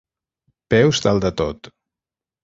[0.73, 1.69] Peus dalt de tot.